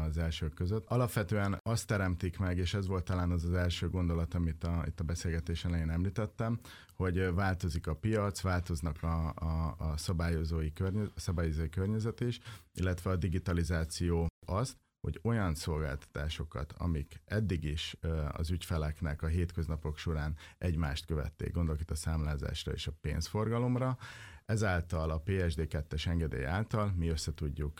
az 0.07 0.17
elsők 0.17 0.53
között. 0.53 0.85
Alapvetően 0.85 1.59
azt 1.61 1.87
teremtik 1.87 2.37
meg, 2.37 2.57
és 2.57 2.73
ez 2.73 2.87
volt 2.87 3.03
talán 3.03 3.31
az 3.31 3.43
az 3.43 3.53
első 3.53 3.89
gondolat, 3.89 4.33
amit 4.33 4.63
a, 4.63 4.83
itt 4.87 4.99
a 4.99 5.03
beszélgetés 5.03 5.65
elején 5.65 5.89
említettem, 5.89 6.59
hogy 6.95 7.33
változik 7.33 7.87
a 7.87 7.95
piac, 7.95 8.41
változnak 8.41 9.03
a, 9.03 9.33
a, 9.35 9.75
a 9.77 9.97
szabályozói, 9.97 10.73
környezet, 10.73 11.11
szabályozói 11.15 11.69
környezet 11.69 12.19
is, 12.19 12.39
illetve 12.73 13.09
a 13.09 13.15
digitalizáció 13.15 14.27
azt, 14.45 14.77
hogy 15.03 15.19
olyan 15.23 15.55
szolgáltatásokat, 15.55 16.73
amik 16.77 17.21
eddig 17.25 17.63
is 17.63 17.95
az 18.31 18.49
ügyfeleknek 18.49 19.21
a 19.21 19.27
hétköznapok 19.27 19.97
során 19.97 20.35
egymást 20.57 21.05
követték, 21.05 21.51
gondolok 21.51 21.81
itt 21.81 21.91
a 21.91 21.95
számlázásra 21.95 22.71
és 22.71 22.87
a 22.87 22.93
pénzforgalomra, 23.01 23.97
Ezáltal 24.45 25.09
a 25.09 25.21
PSD2-es 25.21 26.07
engedély 26.07 26.45
által 26.45 26.93
mi 26.95 27.07
össze 27.07 27.33
tudjuk 27.33 27.79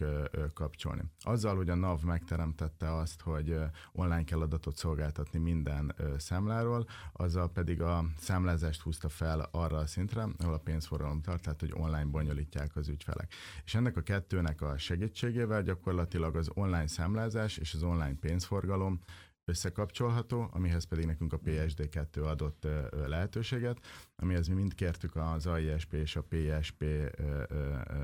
kapcsolni. 0.53 1.01
Azzal, 1.20 1.55
hogy 1.55 1.70
a 1.70 1.75
NAV 1.75 2.03
megteremtette 2.03 2.96
azt, 2.96 3.22
hogy 3.22 3.58
online 3.91 4.24
kell 4.24 4.41
adatot 4.41 4.75
szolgáltatni 4.75 5.39
minden 5.39 5.96
számláról, 6.17 6.88
azzal 7.13 7.51
pedig 7.51 7.82
a 7.82 8.05
számlázást 8.17 8.82
húzta 8.82 9.10
fel 9.10 9.50
arra 9.51 9.77
a 9.77 9.86
szintre, 9.86 10.27
ahol 10.38 10.53
a 10.53 10.58
pénzforgalom 10.58 11.22
tart, 11.22 11.41
tehát 11.41 11.60
hogy 11.60 11.72
online 11.74 12.05
bonyolítják 12.05 12.75
az 12.75 12.88
ügyfelek. 12.88 13.34
És 13.65 13.75
ennek 13.75 13.98
a 13.98 14.01
kettőnek 14.01 14.62
a 14.62 14.77
segítségével 14.77 15.63
gyakorlatilag 15.63 16.36
az 16.36 16.50
online 16.53 16.88
számlázás 16.88 17.58
és 17.58 17.74
az 17.74 17.84
online 17.84 18.15
pénzforgalom 18.20 19.00
összekapcsolható, 19.45 20.50
amihez 20.51 20.83
pedig 20.83 21.05
nekünk 21.05 21.33
a 21.33 21.39
PSD2 21.39 22.23
adott 22.23 22.67
lehetőséget, 23.07 23.79
amihez 24.15 24.47
mi 24.47 24.53
mind 24.53 24.73
kértük 24.73 25.15
az 25.15 25.45
AISP 25.45 25.93
és 25.93 26.15
a 26.15 26.25
PSP 26.29 26.85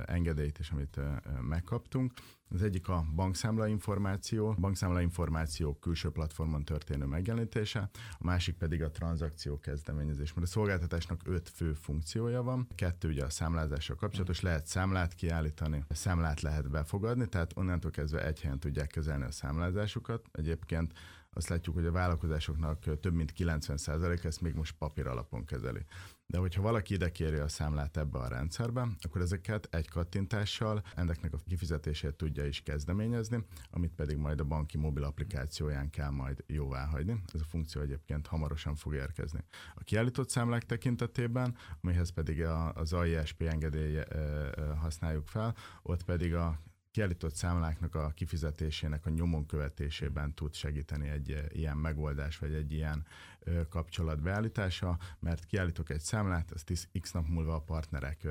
engedélyt 0.06 0.60
is, 0.60 0.70
amit 0.70 1.00
megkaptunk. 1.42 2.14
Az 2.52 2.64
egyik 2.64 2.88
a 2.88 3.06
bankszámla 3.16 3.68
információ, 3.68 4.56
bankszámla 4.60 5.02
információ 5.02 5.74
külső 5.74 6.10
platformon 6.10 6.66
történő 6.66 7.06
megjelenítése, 7.06 7.90
a 8.18 8.26
másik 8.26 8.56
pedig 8.56 8.84
a 8.84 8.92
tranzakció 8.92 9.60
kezdeményezés. 9.60 10.34
Mert 10.34 10.48
a 10.48 10.50
szolgáltatásnak 10.50 11.22
öt 11.26 11.50
fő 11.50 11.74
funkciója 11.74 12.44
van. 12.44 12.68
Kettő 12.76 13.08
ugye 13.08 13.24
a 13.24 13.30
számlázással 13.30 13.96
kapcsolatos, 13.96 14.42
lehet 14.42 14.68
számlát 14.68 15.14
kiállítani, 15.14 15.84
számlát 15.90 16.42
lehet 16.42 16.70
befogadni, 16.70 17.28
tehát 17.28 17.58
onnantól 17.58 17.92
kezdve 17.92 18.26
egy 18.26 18.42
helyen 18.42 18.60
tudják 18.60 18.88
kezelni 18.88 19.24
a 19.24 19.32
számlázásukat. 19.32 20.26
Egyébként 20.32 20.94
azt 21.34 21.50
látjuk, 21.50 21.76
hogy 21.76 21.86
a 21.86 21.92
vállalkozásoknak 21.92 23.00
több 23.00 23.14
mint 23.14 23.34
90% 23.38 24.24
ezt 24.24 24.42
még 24.42 24.54
most 24.54 24.76
papír 24.78 25.08
alapon 25.08 25.46
kezeli. 25.46 25.86
De 26.26 26.38
hogyha 26.38 26.62
valaki 26.62 26.94
ide 26.94 27.12
kéri 27.12 27.36
a 27.36 27.48
számlát 27.48 27.98
ebbe 27.98 28.18
a 28.18 28.28
rendszerbe, 28.28 28.88
akkor 29.02 29.22
ezeket 29.22 29.68
egy 29.72 29.90
kattintással 29.90 30.84
ennek 30.96 31.34
a 31.34 31.38
kifizetését 31.48 32.16
tudja 32.16 32.46
is 32.46 32.62
kezdeményezni, 32.62 33.46
amit 33.70 33.96
pedig 33.96 34.18
majd 34.18 34.40
a 34.40 34.44
banki 34.44 34.78
mobil 34.78 35.04
applikációján 35.04 35.90
kell 35.90 36.10
majd 36.10 36.44
jóvá 36.48 36.86
hagyni. 36.86 37.22
Ez 37.34 37.42
a 37.42 37.46
funkció 37.50 37.82
egyébként 37.82 38.28
hamarosan 38.28 38.76
fog 38.76 38.94
érkezni. 38.94 39.40
A 39.76 39.84
kiállított 39.84 40.30
számlák 40.30 40.66
tekintetében, 40.66 41.56
amihez 41.82 42.10
pedig 42.10 42.44
az 42.74 42.94
AISP 42.94 43.42
engedély 43.42 44.00
használjuk 44.80 45.28
fel, 45.28 45.56
ott 45.82 46.04
pedig 46.04 46.34
a 46.34 46.60
kiállított 46.92 47.36
számláknak 47.36 47.96
a 47.96 48.12
kifizetésének 48.16 49.06
a 49.06 49.10
nyomon 49.10 49.46
követésében 49.46 50.34
tud 50.34 50.54
segíteni 50.54 51.10
egy 51.10 51.32
eh, 51.32 51.46
ilyen 51.50 51.78
megoldás, 51.78 52.38
vagy 52.38 52.54
egy 52.54 52.72
ilyen 52.72 53.06
kapcsolat 53.70 54.22
beállítása, 54.22 54.98
mert 55.20 55.46
kiállítok 55.46 55.90
egy 55.90 56.02
számlát, 56.02 56.52
ezt 56.52 56.90
x 57.00 57.12
nap 57.12 57.28
múlva 57.28 57.56
a 57.56 57.62
partnerek 57.62 58.28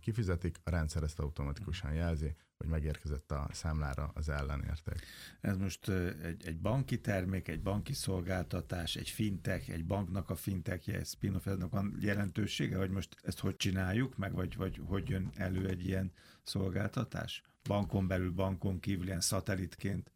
kifizetik, 0.00 0.56
a 0.64 0.70
rendszer 0.70 1.02
ezt 1.02 1.18
automatikusan 1.18 1.92
jelzi, 1.92 2.36
hogy 2.56 2.70
megérkezett 2.70 3.32
a 3.32 3.48
számlára 3.52 4.10
az 4.14 4.28
ellenérték. 4.28 5.06
Ez 5.40 5.56
most 5.56 5.88
egy, 6.22 6.46
egy 6.46 6.60
banki 6.60 7.00
termék, 7.00 7.48
egy 7.48 7.62
banki 7.62 7.92
szolgáltatás, 7.92 8.96
egy 8.96 9.08
fintech, 9.08 9.70
egy 9.70 9.86
banknak 9.86 10.30
a 10.30 10.34
fintechje, 10.34 10.98
egy 10.98 11.06
spin 11.06 11.40
van 11.70 11.96
jelentősége, 12.00 12.76
hogy 12.76 12.90
most 12.90 13.16
ezt 13.22 13.38
hogy 13.38 13.56
csináljuk, 13.56 14.16
meg 14.16 14.32
vagy, 14.32 14.56
vagy 14.56 14.80
hogy 14.86 15.08
jön 15.08 15.30
elő 15.34 15.68
egy 15.68 15.86
ilyen 15.86 16.12
szolgáltatás? 16.42 17.42
bankon 17.62 18.06
belül, 18.06 18.30
bankon 18.30 18.80
kívül, 18.80 19.06
ilyen 19.06 19.20
szatellitként. 19.20 20.10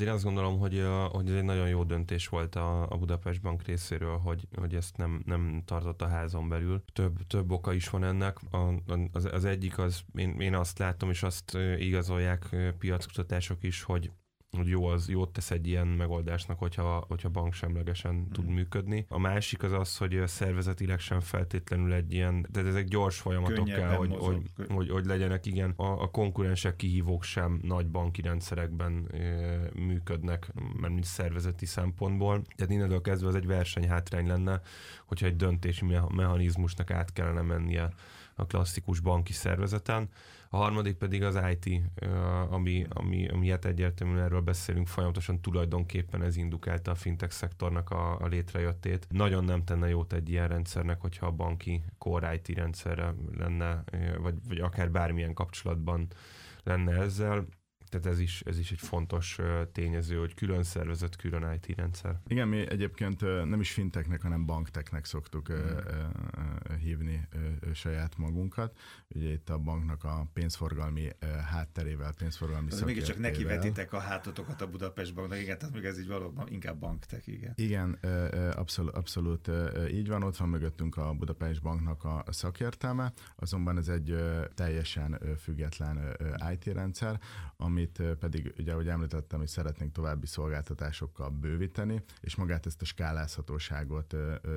Én 0.00 0.08
azt 0.08 0.24
gondolom, 0.24 0.58
hogy, 0.58 0.86
hogy 1.10 1.28
ez 1.28 1.34
egy 1.34 1.44
nagyon 1.44 1.68
jó 1.68 1.84
döntés 1.84 2.28
volt 2.28 2.54
a, 2.54 2.90
a 2.90 2.96
Budapest 2.96 3.40
Bank 3.40 3.62
részéről, 3.62 4.18
hogy, 4.18 4.48
hogy 4.56 4.74
ezt 4.74 4.96
nem, 4.96 5.22
nem 5.26 5.62
tartott 5.64 6.02
a 6.02 6.08
házon 6.08 6.48
belül. 6.48 6.82
Több, 6.92 7.26
több 7.26 7.50
oka 7.50 7.72
is 7.72 7.88
van 7.88 8.04
ennek. 8.04 8.38
A, 8.50 8.56
az, 9.12 9.24
az 9.32 9.44
egyik 9.44 9.78
az, 9.78 10.00
én, 10.14 10.40
én 10.40 10.54
azt 10.54 10.78
látom, 10.78 11.10
és 11.10 11.22
azt 11.22 11.56
igazolják 11.78 12.56
piackutatások 12.78 13.62
is, 13.62 13.82
hogy 13.82 14.10
hogy 14.56 14.68
jó 14.68 14.84
az, 14.84 15.08
jót 15.08 15.32
tesz 15.32 15.50
egy 15.50 15.66
ilyen 15.66 15.86
megoldásnak, 15.86 16.58
hogyha, 16.58 17.04
hogyha 17.08 17.28
banksemlegesen 17.28 18.14
mm. 18.14 18.30
tud 18.32 18.46
működni. 18.46 19.06
A 19.08 19.18
másik 19.18 19.62
az 19.62 19.72
az, 19.72 19.96
hogy 19.96 20.22
szervezetileg 20.26 20.98
sem 20.98 21.20
feltétlenül 21.20 21.92
egy 21.92 22.12
ilyen, 22.12 22.46
tehát 22.52 22.68
ezek 22.68 22.84
gyors 22.84 23.18
folyamatok 23.18 23.54
Könnyebben 23.54 23.88
kell, 23.88 23.96
hogy, 23.96 24.16
hogy, 24.18 24.42
hogy, 24.68 24.90
hogy, 24.90 25.04
legyenek, 25.04 25.46
igen. 25.46 25.72
A, 25.76 26.02
a 26.02 26.10
konkurensek, 26.10 26.76
kihívók 26.76 27.22
sem 27.22 27.60
nagy 27.62 27.86
banki 27.86 28.20
rendszerekben 28.20 29.06
e, 29.12 29.18
működnek, 29.74 30.52
mert 30.80 30.92
mint 30.92 31.04
szervezeti 31.04 31.66
szempontból. 31.66 32.42
Tehát 32.56 32.72
innentől 32.72 33.00
kezdve 33.00 33.28
ez 33.28 33.34
egy 33.34 33.46
versenyhátrány 33.46 34.26
lenne, 34.26 34.60
hogyha 35.06 35.26
egy 35.26 35.36
döntési 35.36 35.84
mechanizmusnak 36.08 36.90
át 36.90 37.12
kellene 37.12 37.40
mennie 37.42 37.92
a 38.34 38.46
klasszikus 38.46 39.00
banki 39.00 39.32
szervezeten. 39.32 40.08
A 40.52 40.56
harmadik 40.56 40.96
pedig 40.96 41.22
az 41.22 41.38
IT, 41.50 41.82
ami, 42.50 42.86
ami, 42.88 43.28
ami 43.28 43.50
hát 43.50 43.64
egyértelműen 43.64 44.24
erről 44.24 44.40
beszélünk 44.40 44.86
folyamatosan, 44.86 45.40
tulajdonképpen 45.40 46.22
ez 46.22 46.36
indukálta 46.36 46.90
a 46.90 46.94
fintech 46.94 47.32
szektornak 47.32 47.90
a, 47.90 48.20
a 48.20 48.26
létrejöttét. 48.26 49.06
Nagyon 49.08 49.44
nem 49.44 49.64
tenne 49.64 49.88
jót 49.88 50.12
egy 50.12 50.28
ilyen 50.28 50.48
rendszernek, 50.48 51.00
hogyha 51.00 51.26
a 51.26 51.30
banki 51.30 51.84
core 51.98 52.34
IT 52.34 52.48
rendszerre 52.48 53.14
lenne, 53.36 53.84
vagy, 54.18 54.34
vagy 54.48 54.58
akár 54.58 54.90
bármilyen 54.90 55.34
kapcsolatban 55.34 56.06
lenne 56.62 56.92
ezzel 56.92 57.46
tehát 57.90 58.06
ez 58.06 58.18
is, 58.18 58.40
ez 58.40 58.58
is 58.58 58.70
egy 58.70 58.78
fontos 58.78 59.38
tényező, 59.72 60.16
hogy 60.16 60.34
külön 60.34 60.62
szervezett, 60.62 61.16
külön 61.16 61.52
IT 61.52 61.76
rendszer. 61.76 62.20
Igen, 62.26 62.48
mi 62.48 62.70
egyébként 62.70 63.20
nem 63.20 63.60
is 63.60 63.72
finteknek, 63.72 64.22
hanem 64.22 64.46
bankteknek 64.46 65.04
szoktuk 65.04 65.52
mm. 65.52 66.74
hívni 66.80 67.28
saját 67.74 68.16
magunkat. 68.16 68.78
Ugye 69.08 69.32
itt 69.32 69.50
a 69.50 69.58
banknak 69.58 70.04
a 70.04 70.26
pénzforgalmi 70.32 71.08
hátterével, 71.50 72.12
pénzforgalmi 72.18 72.70
Az 72.70 72.82
Mégis 72.82 73.04
csak 73.04 73.18
neki 73.18 73.44
vetitek 73.44 73.92
a 73.92 73.98
hátotokat 73.98 74.60
a 74.60 74.70
Budapest 74.70 75.14
banknak, 75.14 75.38
igen, 75.38 75.58
tehát 75.58 75.74
még 75.74 75.84
ez 75.84 75.98
így 75.98 76.08
valóban 76.08 76.48
inkább 76.48 76.78
banktek, 76.78 77.26
igen. 77.26 77.52
Igen, 77.56 77.98
abszolút, 78.56 78.94
abszolút 78.94 79.50
így 79.90 80.08
van, 80.08 80.22
ott 80.22 80.36
van 80.36 80.48
mögöttünk 80.48 80.96
a 80.96 81.12
Budapest 81.12 81.62
banknak 81.62 82.04
a 82.04 82.24
szakértelme, 82.28 83.12
azonban 83.36 83.78
ez 83.78 83.88
egy 83.88 84.16
teljesen 84.54 85.18
független 85.38 86.16
IT 86.52 86.64
rendszer, 86.64 87.20
ami 87.56 87.79
amit 87.80 88.18
pedig, 88.18 88.54
ugye, 88.58 88.72
ahogy 88.72 88.88
említettem, 88.88 89.38
hogy 89.38 89.48
szeretnénk 89.48 89.92
további 89.92 90.26
szolgáltatásokkal 90.26 91.30
bővíteni, 91.30 92.02
és 92.20 92.36
magát 92.36 92.66
ezt 92.66 92.82
a 92.82 92.84
skálázhatóságot 92.84 94.16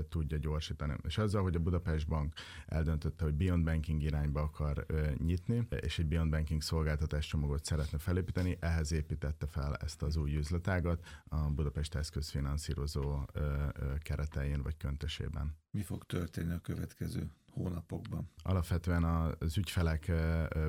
tudja 0.09 0.37
gyorsítani. 0.37 0.95
És 1.03 1.17
azzal, 1.17 1.41
hogy 1.41 1.55
a 1.55 1.59
Budapest 1.59 2.07
Bank 2.07 2.33
eldöntötte, 2.65 3.23
hogy 3.23 3.33
Beyond 3.33 3.63
Banking 3.63 4.01
irányba 4.01 4.41
akar 4.41 4.85
nyitni, 5.17 5.67
és 5.81 5.99
egy 5.99 6.05
Beyond 6.05 6.31
Banking 6.31 6.61
szolgáltatás 6.61 7.27
csomagot 7.27 7.65
szeretne 7.65 7.97
felépíteni, 7.97 8.57
ehhez 8.59 8.91
építette 8.91 9.47
fel 9.47 9.75
ezt 9.75 10.01
az 10.01 10.15
új 10.15 10.35
üzletágat 10.35 11.05
a 11.27 11.49
Budapest 11.49 11.95
eszközfinanszírozó 11.95 13.25
keretein 14.01 14.61
vagy 14.61 14.77
köntösében. 14.77 15.55
Mi 15.71 15.81
fog 15.81 16.03
történni 16.03 16.53
a 16.53 16.59
következő 16.59 17.31
hónapokban? 17.53 18.29
Alapvetően 18.43 19.03
az 19.03 19.57
ügyfelek 19.57 20.11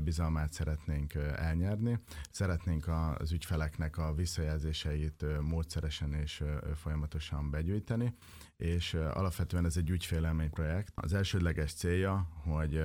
bizalmát 0.03 0.53
szeretnénk 0.53 1.15
elnyerni. 1.15 1.99
Szeretnénk 2.31 2.89
az 3.19 3.33
ügyfeleknek 3.33 3.99
a 3.99 4.15
visszajelzéseit 4.15 5.25
módszeresen 5.41 6.13
és 6.13 6.45
folyamatosan 6.75 7.51
begyűjteni, 7.51 8.15
és 8.57 8.95
alapvetően 8.95 9.65
ez 9.65 9.77
egy 9.77 9.91
ügyfélelmény 9.91 10.51
projekt. 10.51 10.93
Az 10.95 11.13
elsődleges 11.13 11.73
célja, 11.73 12.29
hogy 12.45 12.83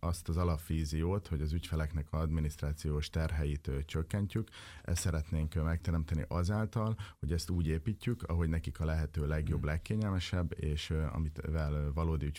azt 0.00 0.28
az 0.28 0.36
alapvíziót, 0.36 1.26
hogy 1.26 1.40
az 1.40 1.52
ügyfeleknek 1.52 2.12
a 2.12 2.18
adminisztrációs 2.18 3.10
terheit 3.10 3.70
csökkentjük, 3.86 4.48
ezt 4.82 5.00
szeretnénk 5.00 5.54
megteremteni 5.54 6.24
azáltal, 6.28 6.96
hogy 7.18 7.32
ezt 7.32 7.50
úgy 7.50 7.66
építjük, 7.66 8.22
ahogy 8.22 8.48
nekik 8.48 8.80
a 8.80 8.84
lehető 8.84 9.26
legjobb, 9.26 9.64
legkényelmesebb, 9.64 10.52
és 10.60 10.94
amit 11.12 11.40
valódi 11.94 12.30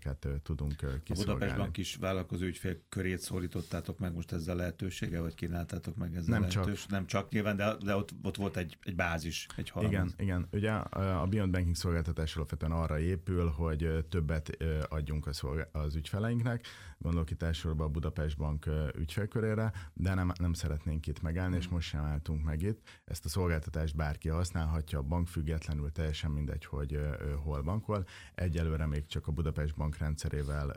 ügyfeligényeket 0.00 0.42
tudunk 0.42 0.76
kiszolgálni. 0.76 1.02
A 1.10 1.24
Budapestban 1.24 1.70
kis 1.70 1.96
vállalkozó 1.96 2.44
ügyfél 2.44 2.76
körét 2.88 3.18
szólítottátok 3.18 3.98
meg 3.98 4.14
most 4.14 4.32
ezzel 4.32 4.56
lehetősége, 4.56 5.20
vagy 5.20 5.34
kínáltátok 5.34 5.96
meg 5.96 6.16
ezzel 6.16 6.38
nem 6.38 6.48
lehetős? 6.48 6.80
Csak. 6.80 6.90
Nem 6.90 7.06
csak 7.06 7.30
nyilván, 7.30 7.56
de, 7.56 7.76
de 7.84 7.96
ott, 7.96 8.10
ott 8.22 8.36
volt 8.36 8.56
egy, 8.56 8.78
egy 8.82 8.94
bázis, 8.94 9.46
egy 9.56 9.70
halmaz. 9.70 9.92
Igen, 9.92 10.12
igen. 10.16 10.48
Ugye 10.52 10.72
a 10.72 11.26
Beyond 11.26 11.52
Banking 11.52 11.76
szolgáltatás 11.76 12.36
alapvetően 12.36 12.72
arra 12.72 12.98
épül, 12.98 13.48
hogy 13.48 14.04
többet 14.08 14.56
adjunk 14.88 15.26
a 15.26 15.32
az 15.72 15.94
ügyfeleinknek, 15.94 16.66
gondolok 16.98 17.30
itt 17.30 17.42
elsősorban 17.42 17.86
a 17.86 17.90
Budapest 17.90 18.36
Bank 18.36 18.66
ügyfelkörére, 18.94 19.72
de 19.92 20.14
nem, 20.14 20.32
nem 20.38 20.52
szeretnénk 20.52 21.06
itt 21.06 21.22
megállni, 21.22 21.56
és 21.56 21.68
most 21.68 21.88
sem 21.88 22.04
álltunk 22.04 22.44
meg 22.44 22.62
itt. 22.62 23.00
Ezt 23.04 23.24
a 23.24 23.28
szolgáltatást 23.28 23.96
bárki 23.96 24.28
használhatja, 24.28 24.98
a 24.98 25.02
bank 25.02 25.28
függetlenül 25.28 25.92
teljesen 25.92 26.30
mindegy, 26.30 26.64
hogy 26.64 26.98
hol 27.42 27.62
bankol. 27.62 28.06
Egyelőre 28.34 28.86
még 28.86 29.06
csak 29.06 29.26
a 29.26 29.32
Budapest 29.32 29.74
Bank 29.76 29.89
rendszerével 29.98 30.76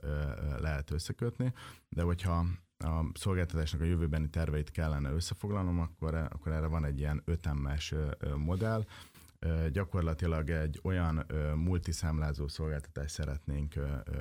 lehet 0.60 0.92
összekötni, 0.92 1.54
de 1.90 2.02
hogyha 2.02 2.46
a 2.78 3.06
szolgáltatásnak 3.14 3.82
a 3.82 3.86
jövőbeni 3.86 4.30
terveit 4.30 4.72
kellene 4.72 5.12
összefoglalnom, 5.12 5.80
akkor, 5.80 6.14
akkor 6.16 6.52
erre 6.52 6.68
van 6.68 6.86
egy 6.86 7.00
ilyen 7.00 7.22
ötemmes 7.26 7.94
modell, 8.38 8.86
gyakorlatilag 9.72 10.50
egy 10.50 10.80
olyan 10.84 11.26
multiszámlázó 11.56 12.48
szolgáltatást 12.48 13.14
szeretnénk 13.14 13.74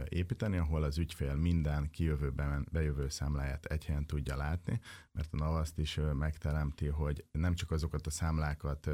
építeni, 0.08 0.56
ahol 0.56 0.82
az 0.82 0.98
ügyfél 0.98 1.34
minden 1.34 1.90
kijövőben 1.90 2.66
bejövő 2.70 3.08
számláját 3.08 3.64
egy 3.64 3.84
helyen 3.84 4.06
tudja 4.06 4.36
látni, 4.36 4.80
mert 5.12 5.32
a 5.32 5.36
NAV 5.36 5.54
azt 5.54 5.78
is 5.78 6.00
megteremti, 6.12 6.86
hogy 6.86 7.24
nem 7.32 7.54
csak 7.54 7.70
azokat 7.70 8.06
a 8.06 8.10
számlákat 8.10 8.90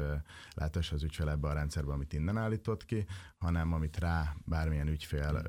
láthassa 0.53 0.95
az 0.95 1.03
ügyfél 1.03 1.29
ebbe 1.29 1.47
a 1.47 1.53
rendszerbe, 1.53 1.91
amit 1.91 2.13
innen 2.13 2.37
állított 2.37 2.85
ki, 2.85 3.05
hanem 3.37 3.73
amit 3.73 3.97
rá 3.97 4.35
bármilyen 4.45 4.87
ügyfél 4.87 5.41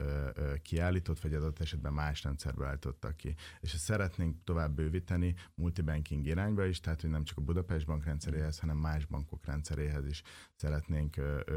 kiállított, 0.63 1.21
vagy 1.21 1.35
adott 1.35 1.61
esetben 1.61 1.93
más 1.93 2.23
rendszerbe 2.23 2.67
állítottak 2.67 3.17
ki. 3.17 3.35
És 3.61 3.75
ezt 3.75 3.85
szeretnénk 3.85 4.45
tovább 4.45 4.75
bővíteni 4.75 5.35
multibanking 5.55 6.27
irányba 6.27 6.64
is, 6.64 6.81
tehát 6.81 7.01
hogy 7.01 7.11
nem 7.11 7.25
csak 7.25 7.38
a 7.38 7.40
Budapest 7.40 7.87
bank 7.87 8.05
rendszeréhez, 8.05 8.59
hanem 8.59 8.77
más 8.77 9.07
bankok 9.07 9.45
rendszeréhez 9.45 10.07
is 10.07 10.23
szeretnénk 10.55 10.69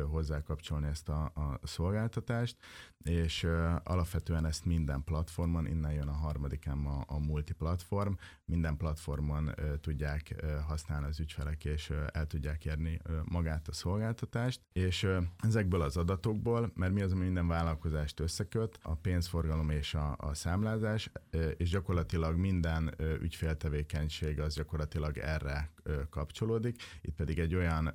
hozzákapcsolni 0.09 0.87
ezt 0.87 1.09
a, 1.09 1.23
a 1.23 1.59
szolgáltatást, 1.63 2.57
és 3.03 3.47
alapvetően 3.83 4.45
ezt 4.45 4.65
minden 4.65 5.03
platformon, 5.03 5.67
innen 5.67 5.93
jön 5.93 6.07
a 6.07 6.11
harmadik 6.11 6.67
a, 6.67 7.03
a 7.07 7.19
multiplatform, 7.19 8.13
minden 8.45 8.77
platformon 8.77 9.51
tudják 9.81 10.43
használni 10.67 11.07
az 11.07 11.19
ügyfelek, 11.19 11.65
és 11.65 11.93
el 12.11 12.27
tudják 12.27 12.65
érni 12.65 12.99
magát 13.23 13.67
a 13.67 13.73
szolgáltatást, 13.73 14.61
és 14.71 15.07
ezekből 15.39 15.81
az 15.81 15.97
adatokból, 15.97 16.71
mert 16.75 16.93
mi 16.93 17.01
az, 17.01 17.11
ami 17.11 17.23
minden 17.23 17.47
vállalkozást 17.47 18.19
összeköt, 18.19 18.79
a 18.81 18.95
pénzforgalom 18.95 19.69
és 19.69 19.93
a, 19.93 20.15
a 20.17 20.33
számlázás, 20.33 21.11
és 21.57 21.69
gyakorlatilag 21.69 22.37
minden 22.37 22.95
ügyféltevékenység 23.21 24.39
az 24.39 24.55
gyakorlatilag 24.55 25.17
erre 25.17 25.71
kapcsolódik, 26.09 26.83
itt 27.01 27.15
pedig 27.15 27.39
egy 27.39 27.55
olyan 27.55 27.87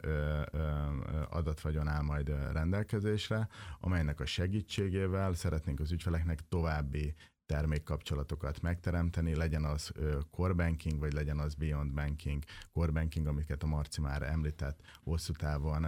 adatvagyon 1.31 1.89
áll 1.89 2.03
majd 2.03 2.29
rendelkezésre, 2.53 3.49
amelynek 3.81 4.21
a 4.21 4.27
segítségével 4.27 5.35
szeretnénk 5.35 5.81
az 5.81 5.93
ügyfeleknek 5.93 6.49
további 6.49 7.15
termékkapcsolatokat 7.49 8.61
megteremteni, 8.61 9.35
legyen 9.35 9.65
az 9.65 9.93
core 10.31 10.53
banking, 10.53 10.99
vagy 10.99 11.13
legyen 11.13 11.39
az 11.39 11.55
beyond 11.55 11.93
banking, 11.93 12.43
core 12.73 12.91
banking, 12.91 13.27
amiket 13.27 13.63
a 13.63 13.67
Marci 13.67 14.01
már 14.01 14.23
említett, 14.23 14.81
hosszú 15.03 15.33
távon 15.33 15.87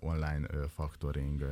online 0.00 0.46
factoring, 0.68 1.44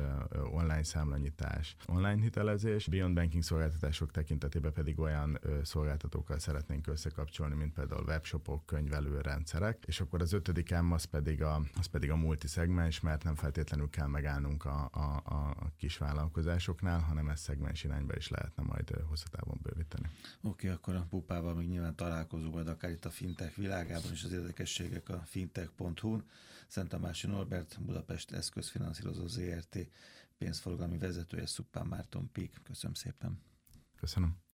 online 0.51 0.83
számlanyítás, 0.83 1.75
online 1.85 2.21
hitelezés, 2.21 2.87
beyond 2.87 3.15
banking 3.15 3.43
szolgáltatások 3.43 4.11
tekintetében 4.11 4.73
pedig 4.73 4.99
olyan 4.99 5.39
szolgáltatókkal 5.63 6.39
szeretnénk 6.39 6.87
összekapcsolni, 6.87 7.55
mint 7.55 7.73
például 7.73 8.03
webshopok, 8.07 8.65
könyvelő 8.65 9.21
rendszerek, 9.21 9.83
és 9.85 9.99
akkor 9.99 10.21
az 10.21 10.33
ötödik 10.33 10.81
M 10.81 10.91
az 10.91 11.03
pedig 11.03 11.43
a, 11.43 11.61
az 11.79 11.85
pedig 11.85 12.11
a 12.11 12.15
multiszegmens, 12.15 12.99
mert 12.99 13.23
nem 13.23 13.35
feltétlenül 13.35 13.89
kell 13.89 14.07
megállnunk 14.07 14.65
a, 14.65 14.89
a, 14.91 15.21
a 15.25 15.55
kis 15.77 15.97
vállalkozásoknál, 15.97 16.99
hanem 16.99 17.29
ez 17.29 17.39
szegmens 17.39 17.83
irányba 17.83 18.15
is 18.15 18.27
lehetne 18.27 18.63
majd 18.63 18.89
hosszú 19.19 19.37
távon 19.37 19.59
bővíteni. 19.61 20.09
Oké, 20.41 20.67
okay, 20.67 20.69
akkor 20.69 20.95
a 20.95 21.05
pupával 21.09 21.53
még 21.53 21.67
nyilván 21.67 21.95
találkozunk 21.95 22.53
majd 22.53 22.67
akár 22.67 22.91
itt 22.91 23.05
a 23.05 23.09
fintech 23.09 23.57
világában 23.57 24.11
és 24.11 24.23
az 24.23 24.31
érdekességek 24.31 25.09
a 25.09 25.21
fintech.hu-n. 25.25 26.23
Szent 26.67 26.89
Tamási 26.89 27.27
Norbert, 27.27 27.81
Budapest 27.81 28.31
eszközfinanszírozó 28.31 29.27
ZRT 29.27 29.77
pénzforgalmi 30.37 30.97
vezetője, 30.97 31.45
Szuppán 31.45 31.85
Márton 31.85 32.31
Pík. 32.31 32.61
Köszönöm 32.63 32.93
szépen. 32.93 33.41
Köszönöm. 33.95 34.41